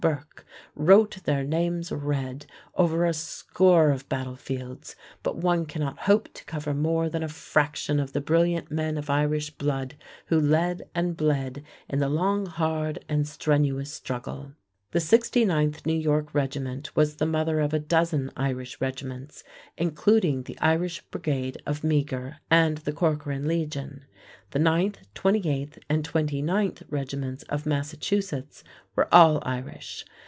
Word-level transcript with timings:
Burke, 0.01 0.47
wrote 0.73 1.25
their 1.25 1.43
names 1.43 1.91
red 1.91 2.47
over 2.73 3.05
a 3.05 3.13
score 3.13 3.91
of 3.91 4.09
battle 4.09 4.35
fields, 4.35 4.95
but 5.21 5.35
one 5.35 5.63
cannot 5.63 5.99
hope 5.99 6.27
to 6.33 6.43
cover 6.45 6.73
more 6.73 7.07
than 7.07 7.21
a 7.21 7.29
fraction 7.29 7.99
of 7.99 8.11
the 8.11 8.19
brilliant 8.21 8.71
men 8.71 8.97
of 8.97 9.11
Irish 9.11 9.51
blood 9.51 9.93
who 10.25 10.39
led 10.39 10.89
and 10.95 11.15
bled 11.15 11.63
in 11.87 11.99
the 11.99 12.09
long, 12.09 12.47
hard, 12.47 13.05
and 13.07 13.27
strenuous 13.27 13.93
struggle. 13.93 14.53
The 14.89 14.99
69th 14.99 15.85
New 15.85 15.93
York 15.97 16.33
Regiment 16.33 16.93
was 16.97 17.15
the 17.15 17.25
mother 17.27 17.59
of 17.61 17.73
a 17.73 17.79
dozen 17.79 18.29
Irish 18.35 18.81
regiments, 18.81 19.41
including 19.77 20.43
the 20.43 20.57
Irish 20.59 20.99
Brigade 21.03 21.61
of 21.65 21.81
Meagher 21.83 22.37
and 22.49 22.79
the 22.79 22.91
Corcoran 22.91 23.47
Legion. 23.47 24.03
The 24.49 24.59
9th, 24.59 24.97
28th, 25.15 25.77
and 25.87 26.03
29th 26.05 26.83
regiments 26.89 27.43
of 27.43 27.65
Massachusetts 27.65 28.65
were 28.97 29.07
all 29.15 29.39
Irish. 29.43 30.03